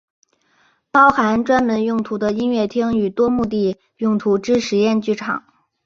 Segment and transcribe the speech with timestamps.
[0.89, 5.43] 包含专门用途的音乐厅与多目的用途之实验剧场。